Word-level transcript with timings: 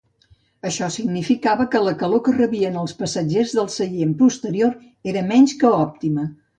Això 0.69 0.87
significava 0.95 1.67
que 1.75 1.81
la 1.89 1.93
calor 2.01 2.23
que 2.29 2.35
rebien 2.39 2.81
els 2.87 2.97
passatgers 3.05 3.55
del 3.61 3.71
seient 3.77 4.19
posterior 4.27 4.77
era 5.15 5.29
menys 5.33 5.59
que 5.63 5.75
òptima. 5.87 6.31